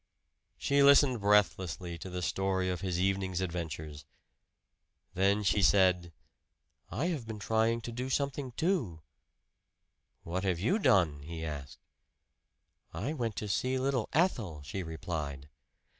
She 0.57 0.81
listened 0.81 1.21
breathlessly 1.21 1.95
to 1.99 2.09
the 2.09 2.23
story 2.23 2.71
of 2.71 2.81
his 2.81 2.99
evening's 2.99 3.39
adventures. 3.39 4.03
Then 5.13 5.43
she 5.43 5.61
said, 5.61 6.11
"I 6.89 7.09
have 7.09 7.27
been 7.27 7.37
trying 7.37 7.81
to 7.81 7.91
do 7.91 8.09
something, 8.09 8.51
too." 8.53 9.03
"What 10.23 10.43
have 10.43 10.59
you 10.59 10.79
done?" 10.79 11.19
he 11.21 11.45
asked. 11.45 11.77
"I 12.91 13.13
went 13.13 13.35
to 13.35 13.47
see 13.47 13.77
little 13.77 14.09
Ethel," 14.11 14.63
she 14.63 14.81
replied. 14.81 15.49